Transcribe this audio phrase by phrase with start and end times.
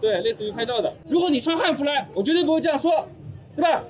[0.00, 0.92] 对，类似于拍照的。
[1.08, 3.06] 如果你穿汉服来，我绝对不会这样说，
[3.54, 3.84] 对吧？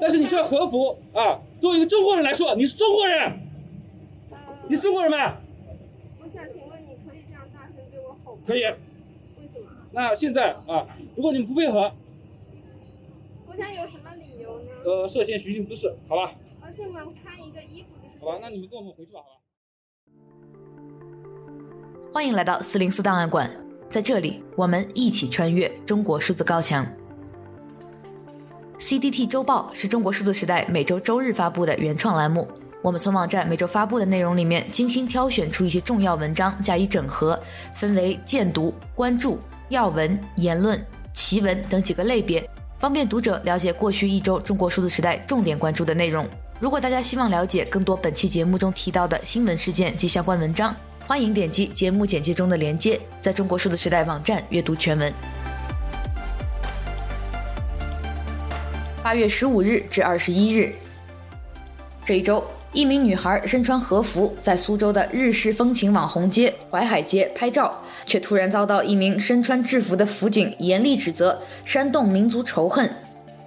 [0.00, 3.32] 但是你穿和服啊，作为一个中国人来说，你是中国人，
[4.68, 5.36] 你是中国人吗？
[6.20, 8.42] 我想请问，你可以这样大声对我吼吗？
[8.46, 8.62] 可以。
[8.62, 8.68] 为
[9.52, 9.68] 什么？
[9.90, 11.92] 那现在啊，如果你们不配合，
[13.46, 14.68] 我想有什么理由呢？
[14.84, 16.32] 呃，涉嫌寻衅滋事，好吧？
[16.60, 18.24] 而且我们穿一个衣服就是。
[18.24, 19.36] 好吧，那你们跟我们回去吧，好吧？
[22.14, 23.50] 欢迎来到四零四档案馆，
[23.92, 26.86] 在这里，我们一起穿越中国数字高墙。
[28.78, 32.48] CDT 周报是中国数字时代每周周日发布的原创栏目。
[32.80, 37.38] 我们从网站每周发布的内容里面精心挑选出一些重要文章加以整合，
[37.74, 39.38] 分为荐读、关注、
[39.68, 42.48] 要闻、言论、奇闻等几个类别。
[42.78, 46.26] 方便读者了解过去一周中国数字时代重点关注的内容。
[46.58, 50.74] 如果大家希望了解更多本期节目中提到的新闻事件及相关文章，
[51.04, 55.12] 欢迎点击节目简介中的链接，在中国数字时代网站阅读全文。
[59.02, 60.72] 八月十五日至二十一日，
[62.04, 72.88] 这一周，一名女孩身穿和服在苏州的日式风情网红街淮海街拍照，却突然遭到一名身穿制服的辅警严厉指责，煽动民族仇恨。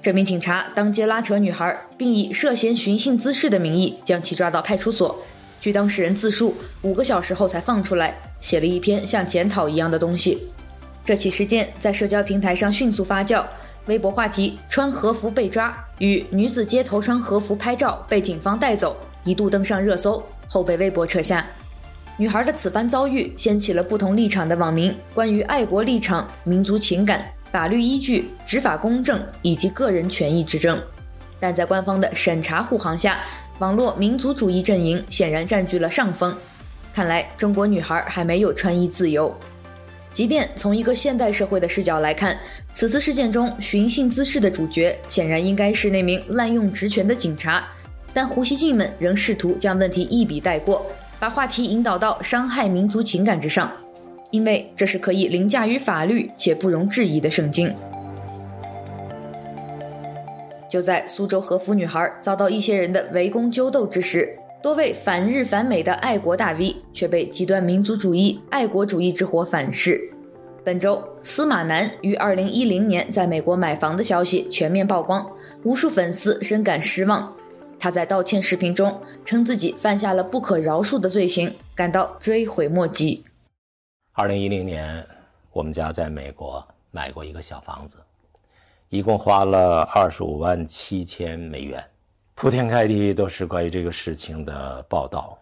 [0.02, 5.24] 这名警察当街拉扯女孩，并以涉嫌寻衅滋事的名义将其抓到派出所。
[5.66, 10.48] 据当事人自述，五个小时后才放出来，写了一篇像检讨一样的东西。
[11.04, 13.44] 这起事件在社交平台上迅速发酵。
[13.88, 21.44] 微博话题“穿和服被抓”与“女子街头穿和服拍照被警方带走”一度登上热搜，后被微博撤下。
[22.16, 30.80] 女孩的此番遭遇掀起了不同立场的网民关于爱国立场、民族情感、法律依据、执法公正以及个人权益之争。
[31.40, 33.20] 但在官方的审查护航下，
[33.60, 36.36] 网络民族主义阵营显然占据了上风。
[36.94, 39.34] 看来中国女孩还没有穿衣自由。
[40.12, 42.38] 即便从一个现代社会的视角来看，
[42.72, 47.64] 此次事件中寻衅滋事的主角显然应该是那名滥用职权的警察，
[48.14, 50.86] 但胡锡进们仍试图将问题一笔带过，
[51.20, 53.70] 把话题引导到伤害民族情感之上，
[54.32, 57.74] 因为这是可以凌驾于法律且不容置疑的圣经。
[60.70, 70.00] 就在苏州和服女孩遭到一些人的围攻纠斗之时，多位反日反美的爱国大 V 却被极端民族主义、爱国主义之火反噬。
[70.64, 75.32] 本周，司马南于2010年在美国买房的消息全面曝光，
[75.64, 77.32] 无数粉丝深感失望。
[77.78, 83.24] 他在道歉视频中称自己犯下了不可饶恕的罪行，感到追悔莫及。
[84.16, 85.06] 2010年，
[85.52, 87.98] 我们家在美国买过一个小房子，
[88.90, 91.84] 一共花了25万七千美元。
[92.36, 95.38] 铺天盖地都是关于这个事情的报道，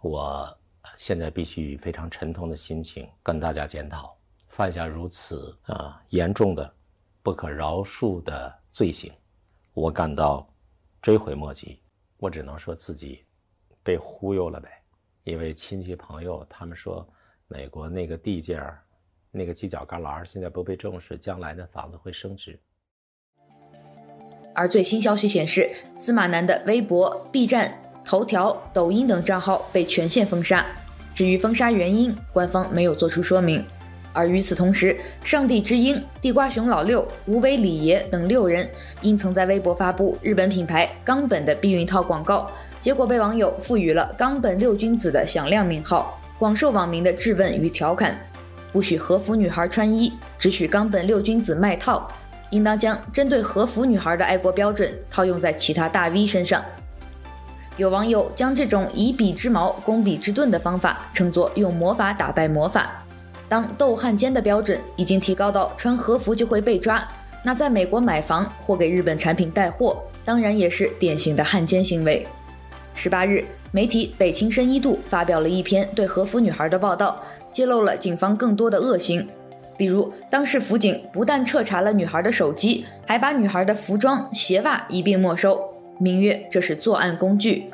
[0.00, 0.58] 我
[0.96, 4.16] 现在必须以非常沉痛的心情跟大家检讨，
[4.48, 6.72] 犯下如此啊严重的、
[7.22, 9.12] 不可饶恕的罪行，
[9.74, 10.46] 我感到
[11.02, 11.80] 追悔莫及。
[12.18, 13.24] 我只能说自己
[13.82, 14.68] 被忽悠了呗，
[15.24, 17.06] 因为亲戚朋友他们说，
[17.48, 18.82] 美国那个地界儿，
[19.30, 22.58] 那个犄角旮旯现在不被重视，将来的房子会升值。
[24.58, 27.72] 而最新消息显示，司马南的微博、B 站、
[28.04, 30.66] 头条、抖音等账号被全线封杀。
[31.14, 33.64] 至于封杀原因，官方没有做出说明。
[34.12, 38.68] 而与此同时，上帝之鹰、地瓜熊老六、无为李爷等六人
[39.00, 48.18] 因曾在微博发布日本品牌冈本的避孕套广告，结果被网友赋予了“冈本六君子”的响亮名号，广受网民的质问与调侃：
[48.72, 52.10] 不许和服女孩穿衣，只许冈本六君子卖套。
[52.50, 56.64] 应当将针对和服女孩的爱国标准套用在其他大 V 身上。
[57.76, 62.90] 有网友将这种以彼之矛攻彼之盾的方法称作用魔法打败魔法。
[63.48, 67.06] 当斗汉奸的标准已经提高到穿和服就会被抓，
[67.44, 72.26] 那在美国买房或给日本产品带货，当然也是典型的汉奸行为。
[72.94, 77.22] 十八日，媒体北青深一度发表了一篇对和服女孩的报道，
[77.52, 79.26] 揭露了警方更多的恶行。
[79.78, 85.58] 比如，当时辅警不但彻查了女孩的手机，还把女孩的服装、鞋袜一并没收，
[86.00, 87.64] 名曰这是作案工具。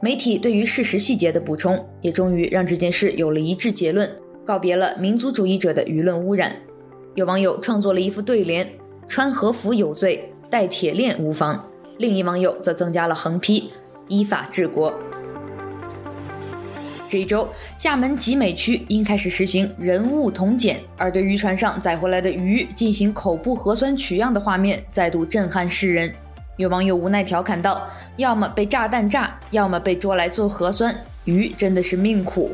[0.00, 4.08] 媒体对于事实细节的补充，也终于让这件事有了一致结论，
[4.44, 6.54] 告别了民族主义者的舆论污染。
[7.14, 8.68] 有网友创作了一副对联
[9.08, 11.64] ：“穿和服有罪，戴铁链无妨。”
[11.98, 13.72] 另一网友则增加了横批
[14.06, 14.92] ：“依法治国。”
[17.08, 26.12] 这一周，厦门集美区应开始实行人物同检，而对渔船上载回来的鱼进行口部核酸取样的画面再度震撼世人。
[26.58, 27.88] 有网友无奈调侃道
[28.18, 30.94] ：“要么被炸弹炸，要么被捉来做核酸，
[31.24, 32.52] 鱼真的是命苦。”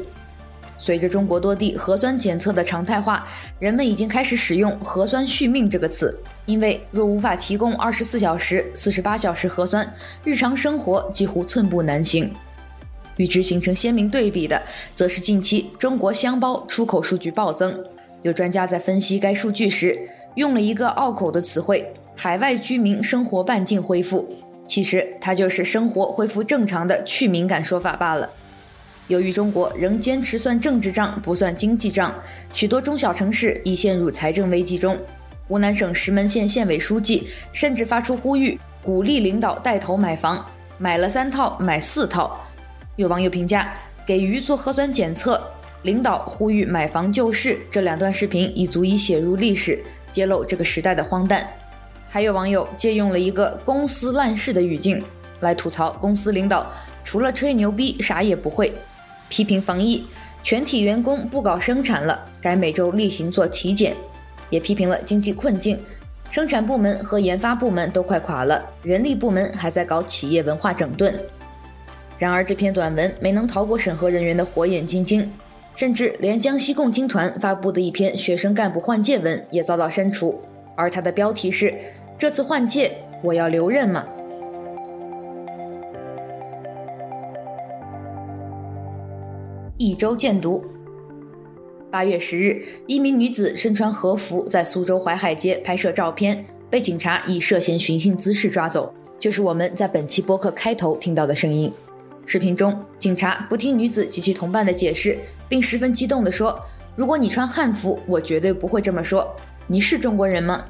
[0.79, 3.27] 随着中国多地核酸检测的常态化，
[3.59, 6.15] 人们已经开始使用“核酸续命”这个词。
[6.47, 9.91] 因为若无法提供二十四小时、四十八小时核酸，
[10.23, 12.31] 日常生活几乎寸步难行。
[13.17, 14.61] 与之形成鲜明对比的，
[14.95, 17.79] 则是近期中国箱包出口数据暴增。
[18.23, 19.99] 有专家在分析该数据时，
[20.35, 24.27] 用了一个拗口的词汇：“海外居民生活半径恢复”，
[24.67, 28.29] 其实它就是生活恢复正常的去敏感说法罢了。
[29.09, 32.15] 由于中国仍坚持算政治账不算经济账，
[32.55, 34.97] 许多中小城市已陷入财政危机中。
[35.47, 40.43] 湖南省石门县县委书记甚至发出呼吁，鼓励领导带头买房，
[40.79, 42.41] 买了三套买四套。
[42.97, 43.75] 有网友评价
[44.07, 45.43] ：“给鱼做核酸检测，
[45.83, 49.83] 领导呼吁买房救市。”这两段视频已足以写入历史，
[50.13, 51.45] 揭露这个时代的荒诞。
[52.09, 55.03] 还有网友借用了一个“公司烂事”的语境
[55.41, 56.71] 来吐槽公司领导，
[57.03, 58.73] 除了吹牛逼啥也不会。
[59.29, 60.07] 批评防疫，
[60.45, 63.93] 全体员工不搞生产了，该每周例行做体检；
[64.51, 65.77] 也批评了经济困境，
[66.31, 71.13] 生产部门和研发部门都快垮了，人力部门还在搞企业文化整顿。
[72.25, 75.31] 然而，这篇短文没能逃过审核人员的火眼金睛，
[75.77, 80.41] 甚至连江西共青团发布的一篇学生干部换届文也遭到删除，
[80.75, 81.75] 而它的标题是
[82.17, 82.93] ：“这次换届，
[83.23, 84.07] 我要留任吗？”
[89.77, 90.65] 一周见读。
[91.91, 98.95] 八月十日，一名女子身穿和服在苏州淮海街拍摄照片，被警察以涉嫌寻衅滋事抓走。
[99.21, 101.71] 就是我们在本期播客开头听到的声音。
[102.27, 105.19] 视频中，警察不听女子及其同伴的解释，
[105.49, 106.59] 并十分激动地说
[106.97, 109.35] ：“如果你穿汉服，我绝对不会这么说。
[109.67, 110.65] 你是中国人吗？”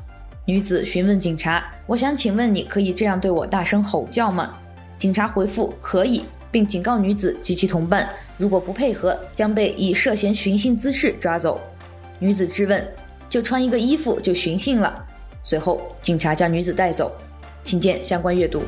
[0.46, 4.54] 女子询问警察：“我想请问，你可以这样对我大声吼叫吗？”
[4.98, 11.60] 警察回复：“可以。”并警告女子及其同伴，如果不配合，将被以涉嫌寻衅滋事抓走。
[12.20, 12.86] 女子质问
[13.28, 15.04] ：“就穿一个衣服就寻衅了？”
[15.42, 17.10] 随后，警察将女子带走。
[17.64, 18.62] 请见相关阅读。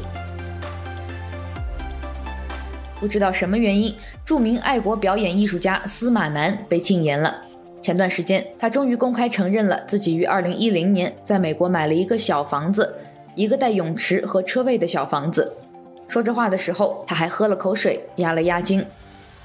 [2.98, 3.94] 不知道什么原因，
[4.24, 7.42] 著名爱国表演艺术家司马南被禁言了。
[7.82, 12.96] 前段时间，他终于公开承认了自己于2010年在美国买了一个小房子，
[13.34, 15.52] 一个带泳池和车位的小房子。
[16.08, 18.84] 说这话的时候，他还喝了口水，压了压惊。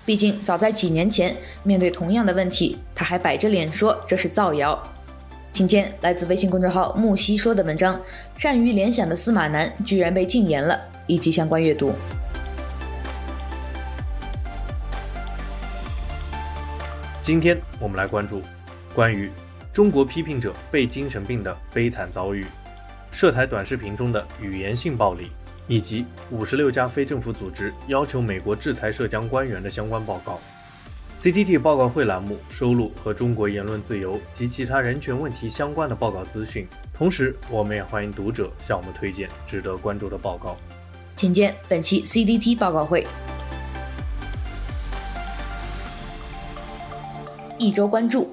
[0.05, 4.81] 毕竟早在几年前，面对同样的问题，他还摆着脸说这是造谣。
[5.51, 7.99] 请见来自微信公众号木西说的文章：
[8.37, 11.93] 善于联想的司马南居然被禁言了，以及相关阅读。
[17.23, 18.41] 今天我们来关注
[18.95, 19.29] 关于
[19.71, 22.45] 中国批评者被精神病的悲惨遭遇，
[23.11, 25.29] 涉台短视频中的语言性暴力。
[25.67, 30.37] 以及五十六家非政府组织要求美国制裁涉疆官员的相关报告。
[31.17, 40.57] CDT 报告会栏目收录和中国言论自由及其他人权问题相关的报告资讯，同时我们也欢迎读者向我们推荐值得关注的报告。
[41.15, 43.07] 请见本期 CDT 报告会。
[47.61, 48.27] 一周关注。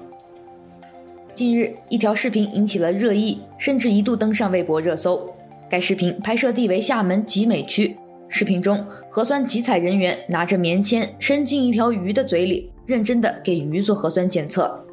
[1.35, 5.31] 近日，一条视频引起了热议，甚至一度登上微博热搜。
[5.69, 7.95] 该视频拍摄地为厦门集美区。
[8.27, 14.83] 视频中，核酸集采人员拿着棉签伸进一条鱼的嘴里，认真的给鱼做核酸检测。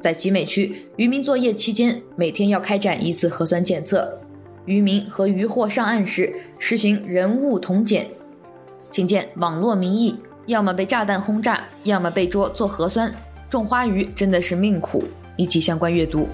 [0.00, 4.18] 在集美区，渔民作业期间每天要开展一次核酸检测。
[4.66, 8.08] 渔民和渔获上岸时实行人物同检。
[8.90, 13.14] 请见网络民意：要么被炸弹轰炸，要么被捉做核酸。
[13.48, 15.04] 种花鱼真的是命苦。
[15.36, 16.28] 以及相关阅读。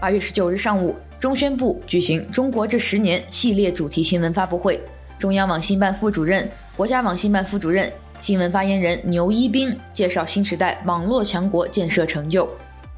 [0.00, 4.80] 八月十九日上午，中宣部举行“中国这十年”系列主题新闻发布会。
[5.18, 12.48] 中央网信办副主任、国家网信办副主任、新闻发言人牛一兵介绍新时代网络强国建设成就。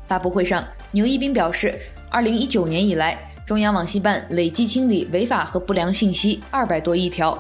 [0.07, 1.76] 发布会上，牛一兵表示，
[2.09, 7.37] 二零一九年以来，中央网信办累计清理违法和不良信息二百多亿条，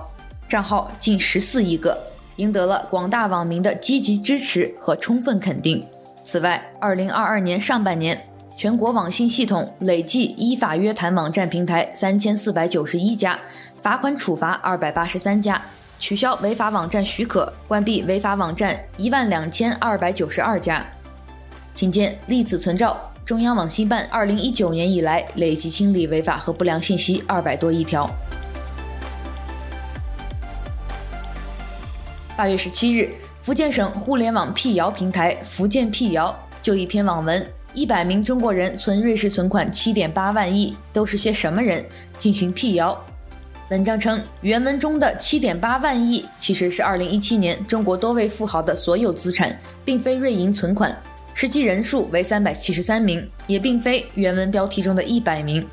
[0.48, 1.96] 账号近十四亿个，
[2.38, 5.86] 赢得了广大网民的积极支持和充分肯定。
[6.24, 8.20] 此外，二零二二年上半年，
[8.56, 13.38] 全国网信系统累计依法约谈网站平台三千四百九十一家，
[13.80, 15.60] 罚款处罚二百八十三家，
[15.98, 20.84] 取消违法网站许可，关闭违法网站一万两千二百九十二家。
[21.74, 28.08] 请见立此存照，中央网信办二零一九年以来累计清理违法和不良信息二百多亿条。
[32.38, 33.10] 八月十七日，
[33.42, 37.44] 福建省互联网辟谣平台福建辟谣就一篇网文。
[37.74, 41.84] 一百名中国人存瑞士存款七点八万亿，都是些什么人？
[42.16, 42.96] 进行辟谣。
[43.70, 50.96] 文章称，原文中的七点八万亿其实是二零一七年中国多位富豪的所有资产，并非瑞银存款，
[51.34, 55.66] 实际人数为三百七十三名，也并非原文标题中的一百名。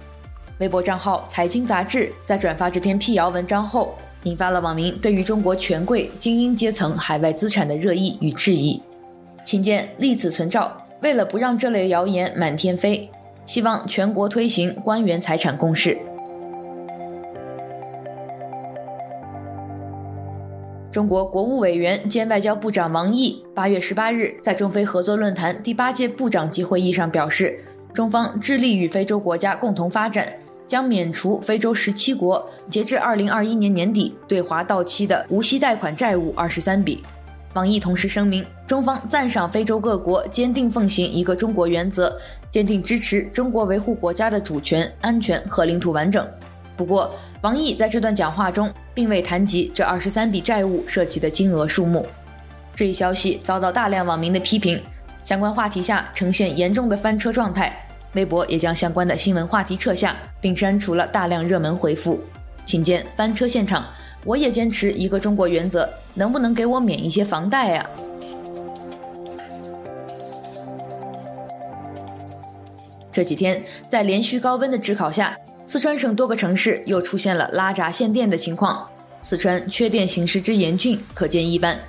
[0.58, 3.96] 微博账号财经杂志在转发这篇辟谣文章后，
[4.26, 8.80] 引发了网民对于中国权贵精英阶层海外资产的热议与质疑。
[9.44, 13.10] 请见立此存照，为了不让这类谣言满天飞，
[13.46, 15.98] 希望全国推行官员财产公示。
[20.92, 27.60] 中国国务委员兼外交部长王毅八月十八日在中非合作论坛第八届部长级会议上表示，
[27.94, 30.34] 中方致力与非洲国家共同发展，
[30.68, 37.04] 将免除非洲十七国截至二零二一年年底对华到期的无息贷款债务二十三笔。
[37.54, 42.14] 王毅同时声明，中方赞赏非洲各国坚定奉行一个中国原则，
[42.52, 46.28] 坚定支持中国维护国家的主权、安全和领土完整。
[46.76, 52.06] 不过，王毅在这段讲话中并未谈及这二十三笔债务涉及的金额数目。
[52.76, 54.82] 这一消息遭到大量网民的批评，
[55.24, 57.85] 相关话题下呈现严重的翻车状态。
[58.16, 62.20] 微博也将相关的新闻话题撤下，并删除了大量热门回复。
[62.66, 63.86] 请见翻车现场。
[64.24, 67.88] 我也坚持一个中国原则，能不能给我免一些房贷呀？
[73.12, 75.38] 这几天在连续高温的炙烤下。
[75.68, 78.88] 四川省多个城市又出现了拉闸限电的情况，
[79.22, 81.80] 四川缺电形势之严峻可见一斑。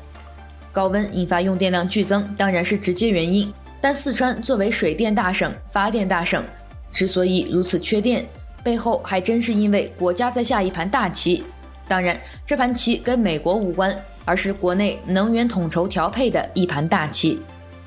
[0.73, 6.43] 高温引发用电量剧增当然是直接原因，但四川作为水电大省、发电大省，
[6.91, 8.27] 之所以如此缺电，
[8.63, 11.45] 背后还真是因为国家在下一盘大棋。
[11.87, 17.41] 当然，这盘棋跟美国无关，而是国内能源统筹调配的一盘大棋。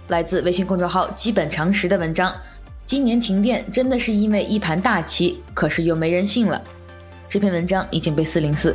[0.07, 2.33] 来自微信公众号“基本常识”的文章。
[2.85, 6.59] 今年停电真的是因为一盘大棋，可是又没人信了。
[7.27, 8.73] 这篇文章已经被四零四。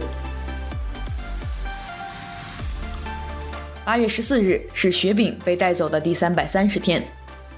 [3.85, 7.05] 八月十四日是雪饼被带走的第三百三十天，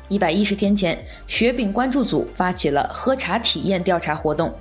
[0.09, 4.53] 一百一十天前，雪饼关注组发起了喝茶体验调查活动。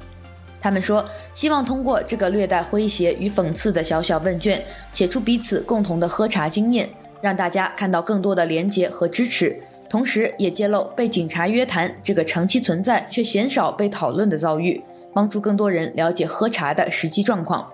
[0.62, 1.04] 他们说，
[1.34, 6.88] 希望通过这个略带诙谐与讽刺的小小问卷，写出彼此共同的喝茶经验，
[7.20, 9.60] 让大家看到更多的连结和支持。
[9.90, 14.80] 同时，也揭露被警察约谈这个长期存在却鲜少被讨论的遭遇，
[15.12, 17.68] 帮助更多人了解喝茶的实际状况。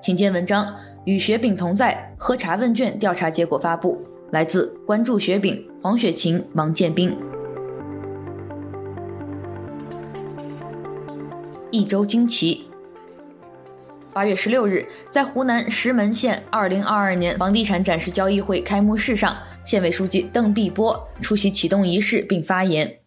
[0.00, 0.64] 请见文章
[1.04, 3.96] 《与雪饼同在喝茶问卷调查结果发布》，
[4.32, 7.14] 来自关注雪饼黄雪晴、王建斌。
[11.70, 12.66] 一周惊奇。
[14.14, 23.00] 八月十六日，在湖南石门县二零二二年房地产展示交易会开幕式上，县委书记邓碧波出席启动仪式并发言。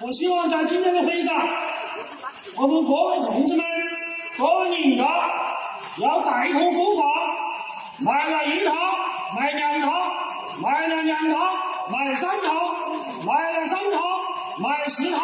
[0.00, 1.34] 我希望在今天的会议上，
[2.58, 3.64] 我们各位同志们、
[4.38, 5.04] 各位领导
[6.00, 8.74] 要带头公放，买了一套
[9.36, 9.92] 买两套，
[10.60, 11.38] 买了两套
[11.92, 12.52] 买三套，
[13.24, 14.00] 买了三套
[14.60, 15.20] 买十套。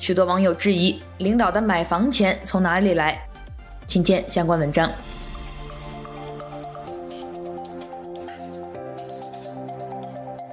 [0.00, 3.24] 许多网友质疑领导的买房钱从哪里来，
[3.86, 4.90] 请见相关文章。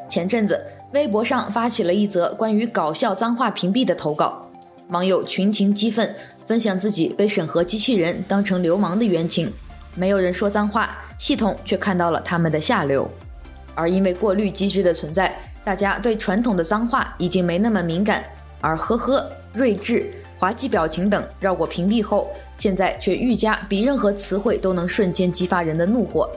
[0.07, 0.63] 前阵子，
[0.93, 4.47] 微博上发起了一则关于搞笑脏话屏蔽的投稿，
[4.89, 6.15] 网友群情激愤，
[6.49, 9.53] 分享自己被审核机器人当成流氓的冤情。
[9.93, 13.07] 没有人说脏话，系统却看到了他们的下流。
[13.75, 18.23] 而因为过滤机制的存在，大家对传统的脏话已经没那么敏感，
[18.61, 19.29] 而呵呵。
[19.53, 26.27] 睿智、滑稽表情等绕过屏蔽后，现在却愈加比任何词汇都能瞬间激发人的怒火，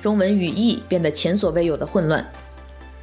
[0.00, 2.26] 中文语义变得前所未有的混乱。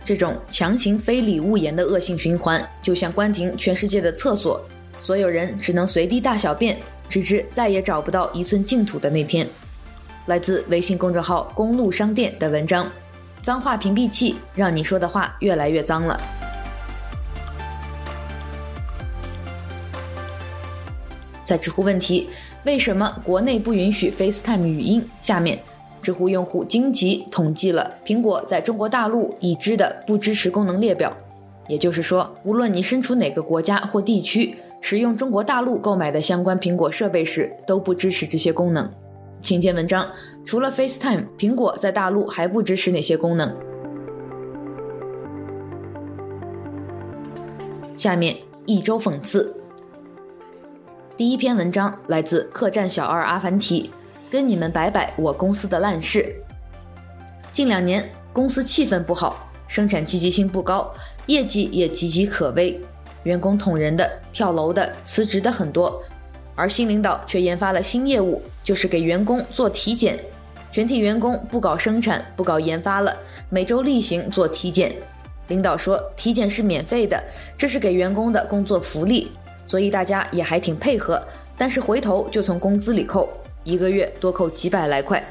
[0.04, 4.60] 这种强行非礼勿言的恶性循环，就像关停全世界的厕所，
[5.06, 6.76] 所有人只能随地大小便，
[7.08, 9.48] 直至再也找不到一寸净土的那天。
[10.26, 12.90] 来自微信公众号“公路商店”的文章：
[13.40, 16.20] 脏话屏蔽器让你说的话越来越脏了。
[21.44, 22.28] 在知乎问题
[22.64, 25.08] 为什么国内不允许 FaceTime 语音？
[25.22, 25.60] 下面，
[26.02, 31.16] 知乎用户荆棘统计了苹果在中国大陆已知的不支持功能列表。
[31.68, 34.56] 也就是说，无论你身处哪个国家或地区，
[34.88, 38.88] 使用中国大陆购买的相关苹果设备时，都不支持这些功能。
[39.42, 40.08] 请见文章，
[40.46, 43.52] 除了 FaceTime，苹果在大陆还不支持哪些功能？
[47.96, 48.38] 下面
[48.68, 49.60] 一周讽刺。
[51.18, 53.90] 第一篇文章来自客栈小二阿凡提，
[54.30, 56.32] 跟你们摆摆我公司的烂事。
[57.52, 60.94] 近两年公司气氛不好，生产积极性不高，
[61.26, 62.80] 业绩也岌岌可危，
[63.26, 66.02] 员工捅人的、跳楼的、辞职的很多，
[66.56, 70.18] 而新领导却研发了新业务，就是给员工做体检。
[70.72, 73.16] 全体员工不搞生产，不搞研发了，
[73.50, 74.94] 每周例行做体检。
[75.48, 77.22] 领导说体检是免费的，
[77.58, 79.32] 这是给员工的工作福利，
[79.66, 81.22] 所以大家也还挺配合。
[81.58, 83.30] 但是回头就从工资里扣，
[83.64, 85.24] 一个月多扣几百来块。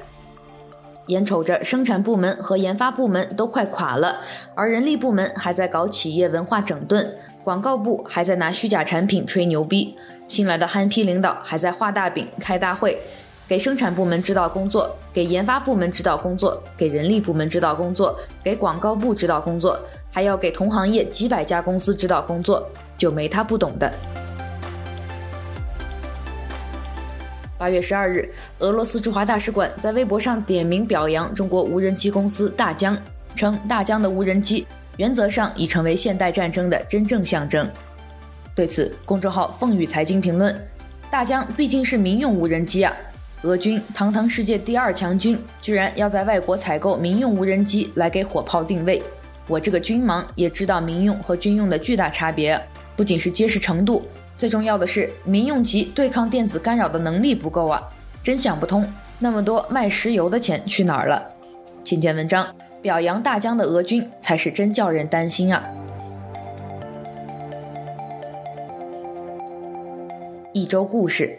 [1.07, 4.17] 眼瞅着生产部门和研发部门都快垮了，
[4.55, 9.97] 而人力部门还在搞企业文化整顿，广告部还在拿虚假产品吹牛逼，
[10.29, 12.99] 新来的憨批领导还在画大饼开大会。
[13.47, 19.79] 给生产部门指导工作，给研发部门指导工作，给人力部门指导工作，给广告部指导工作，
[20.11, 23.93] 还要给同行业几百家公司指导工作，就没他不懂的。
[27.57, 32.97] 八月十二日，俄罗斯驻华大使馆在微博上点名表扬中国无人机公司大疆，
[33.37, 37.69] 称大疆的无人机原则上已成为现代战争的真正象征。
[38.55, 40.55] 对此，公众号“凤羽财经”评论
[41.11, 42.93] ：“大疆毕竟是民用无人机啊。”
[43.43, 49.03] 俄军堂堂世界第二强军，居然要在外国采购民用无人机来给火炮定位。
[49.47, 52.59] 我这个军盲也知道民用和军用的巨大差别，
[52.97, 54.03] 不仅是结实程度，
[54.37, 57.81] 最重要的是民用级对抗电子干扰的能力不够啊！
[58.23, 58.85] 真想不通，
[59.21, 61.23] 那么多卖石油的钱去哪儿了？
[61.85, 62.47] 请见文章，
[62.83, 65.63] 表扬大疆的俄军才是真叫人担心啊！
[70.53, 71.39] 一周故事。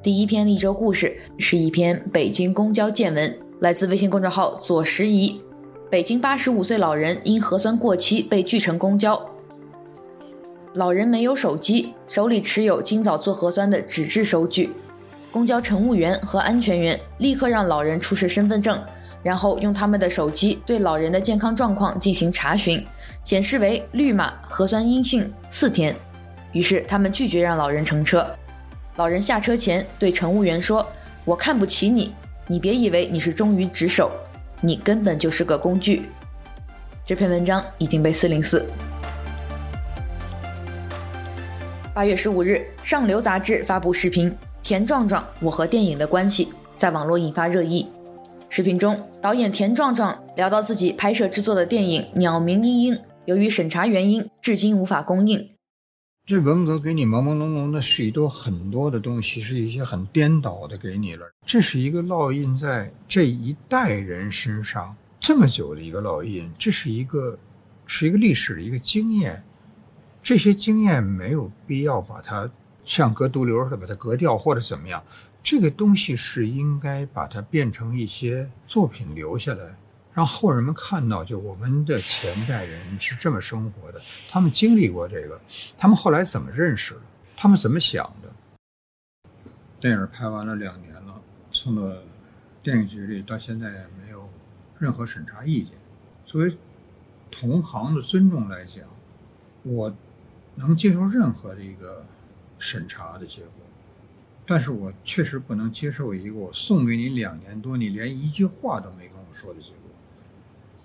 [0.00, 5.40] 第一篇一周故事是一篇北京公交见闻，来自微信公众号左拾遗。
[5.90, 9.20] 北京八十五岁老人因核酸过期被拒乘公交。
[10.74, 14.70] 老人没有手机，手里持有今早做核酸的纸质收据。
[15.30, 18.82] 公交乘务员和安全员立刻让老人出示身份证，
[19.22, 22.82] 然后用他们的手机对老人的健康状况进行查询，
[23.22, 25.94] 显示为绿码，核酸阴性四天。
[26.52, 28.26] 于是他们拒绝让老人乘车。
[28.96, 30.86] 老人下车前对乘务员说
[31.26, 32.14] ：“我看不起你，
[32.46, 34.10] 你别以为你是忠于职守，
[34.62, 36.08] 你根本就是个工具。”
[37.04, 38.64] 这篇文章已经被四零四。
[41.94, 44.30] 八月十五日，上流杂志发布视频
[44.62, 47.86] 《田壮壮：我和电影的关系》，在网络引发热议。
[48.48, 52.94] 视频中，导演田壮壮聊到自己拍摄制作的电影《鸟鸣莺莺》，
[53.26, 55.50] 由于审查原因，至今无法公映。
[56.24, 61.26] 这文革给你朦朦胧胧的是一多很多的东西，是一些很颠倒的给你了。
[61.44, 67.38] 这是一个烙印在这一代人身上这么久的一个烙印，这是一个
[67.86, 69.44] 是一个历史的一个经验。
[70.22, 72.48] 这些经验没有必要把它
[72.84, 75.02] 像割毒瘤似的把它割掉或者怎么样。
[75.42, 79.76] 这个东西是应该把它变成一些作品留下来。
[80.14, 85.40] 让后人们看到，就我们的前代人是这么生活的，他们经历过这个，
[85.78, 87.00] 他们后来怎么认识的，
[87.34, 88.30] 他们怎么想的。
[89.80, 91.18] 电影拍完了两年了，
[91.50, 91.82] 送到
[92.62, 94.28] 电影局里，到现在也没有
[94.78, 95.72] 任何审查意见。
[96.26, 96.56] 作为
[97.30, 98.84] 同行的尊重来讲，
[99.62, 99.92] 我
[100.54, 102.04] 能接受任何的一个
[102.58, 103.52] 审查的结果，
[104.46, 109.90] 但是我确实不能接受一个我送给你两年多，你连一句话都没跟我说的结果。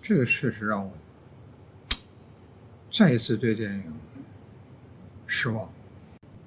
[0.02, 0.92] 这个事实让我
[2.90, 3.94] 再一次对电影
[5.26, 5.70] 失望，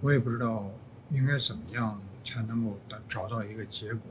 [0.00, 0.70] 我也不知道
[1.10, 4.02] 应该怎么样才能够找到一个结果。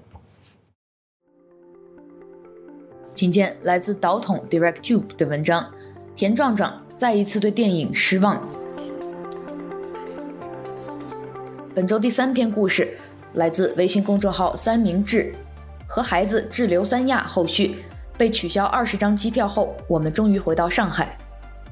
[3.16, 5.74] 请见来自导筒 DirectTube 的文章：
[6.16, 8.59] 田壮壮再一次对电影失望。
[11.80, 12.86] 本周第三篇故事
[13.36, 15.34] 来自微信公众号三明治，
[15.88, 17.86] 和孩子滞留三亚后续。
[18.18, 21.18] 被取消二十张机票后，我们终于回到上海。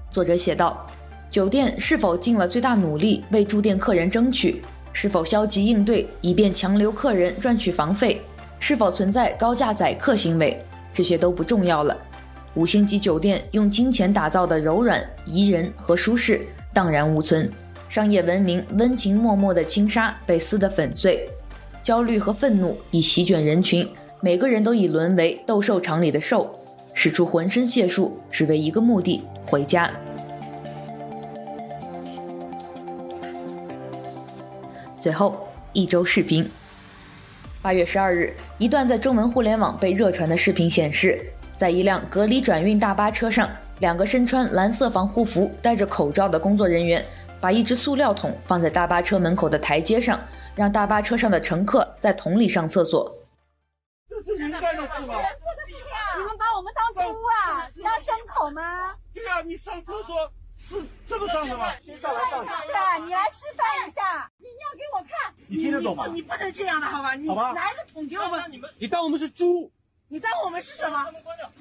[0.10, 0.88] 作者写道
[1.30, 4.64] ：“酒店是否尽了最大努力为住店客人争取？
[4.94, 8.22] 是否消极应对以便强留客人赚取房费？
[8.60, 10.66] 是否存在高价宰客行为？
[10.94, 11.94] 这些都不重要了。
[12.54, 17.52] 五星级酒店用金钱打造的柔软、宜人和舒适荡然无存。
[17.90, 21.30] 商业文明温情脉脉的轻纱被撕得粉碎。
[21.82, 23.88] 焦虑和愤怒已席卷人群。”
[24.20, 26.52] 每个人都已沦为斗兽场里的兽，
[26.96, 29.92] 使出浑身解数，只为一个目的：回家。
[35.00, 36.50] 最后一周视频。
[37.62, 41.24] 八月十二日，一段在中文互联网被热传的视频显示，
[41.56, 43.48] 在一辆隔离转运大巴车上，
[43.82, 47.06] 两个身穿蓝色防护服、戴着口罩的工作人员，
[47.40, 50.20] 把一只塑料桶放在大巴车门口的台阶上，
[50.56, 53.14] 让大巴车上的乘客在桶里上厕所。
[54.10, 54.68] 你们把
[56.56, 57.70] 我们当猪啊？
[57.84, 58.96] 当牲口吗？
[59.14, 61.72] 对啊，你上厕所是这么上的吗？
[62.00, 66.08] 上来上来，你来示范一下，你尿给我看，你听得懂吗？
[66.08, 67.14] 你不能这样的，好吧？
[67.14, 69.72] 你拿一个桶给我们，你们，你当我们是猪？
[70.08, 71.06] 你当我们是什么？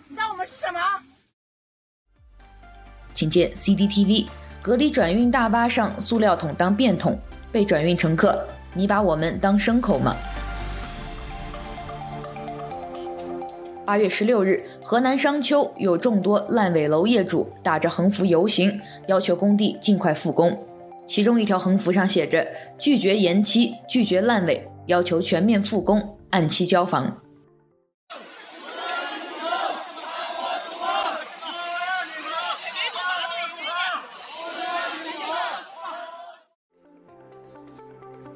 [0.08, 0.80] 你当我们是什么？
[3.12, 4.28] 请见 CCTV，
[4.62, 7.16] 隔离转运大巴上塑料桶当便桶，
[7.52, 10.16] 被转运乘客，你把我们当牲口吗？
[13.84, 20.58] 八月十六日，河南商丘有众多烂尾楼业主打着横幅游行，要求工地尽快复工。
[21.06, 22.44] 其中一条横幅上写着
[22.76, 27.16] “拒绝延期，拒绝烂尾，要求全面复工，按期交房”。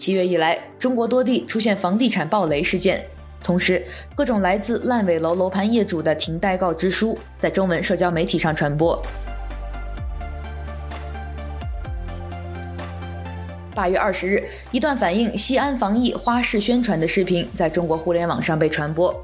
[0.00, 3.04] 七月以来，中国多地出现房地产暴雷事件。
[3.44, 3.84] 同时，
[4.14, 8.98] 各种来自烂尾楼楼盘业主的停贷告知书在中文社交媒体上传播。
[13.74, 19.14] 八月二十日，一段反映西安防疫花式宣传的视频在中国互联网上被传播。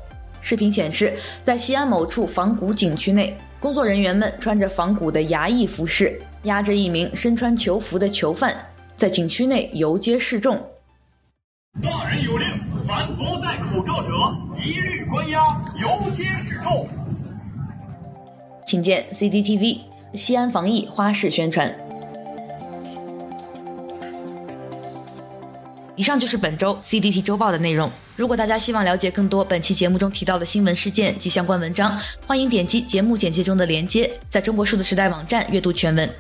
[0.43, 1.11] 视频显示，
[1.43, 8.55] 在西安某处仿古景区内，工作人员们穿着仿古的衙役服饰，押着一名身穿囚服的囚犯，
[8.97, 10.57] 在景区内游街示众。
[11.83, 12.49] 大人有令，
[12.87, 14.09] 凡不戴口罩者，
[14.57, 15.39] 一律关押，
[15.79, 16.89] 游街示众。
[18.67, 19.81] 请见 CCTV
[20.15, 21.77] 西安防疫花式宣传。
[25.95, 27.91] 以上就是本周 CDT 周报的内容。
[28.17, 36.11] 如果大家希望了解更多本期节目中提到的新闻事件及相关文章，欢迎点击节目简介中的链接，在中国数字时代网站阅读全文。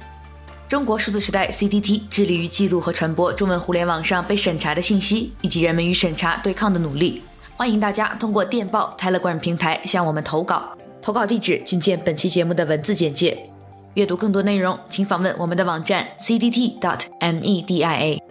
[0.69, 7.23] 中国数字时代 CDT 致力于记录和传播中文互联网上被审查的信息，以及人们与审查对抗的努力。
[7.57, 13.49] 欢迎大家通过电报 Telegram 平台向我们投稿，投稿地址请见本期节目的文字简介。
[13.95, 18.26] 阅读更多内容，请访问我们的网站 cdt.media。